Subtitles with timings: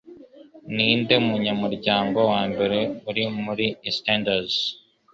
[0.75, 2.79] Ninde munyamuryango wa mbere
[3.45, 4.53] muri Eastenders?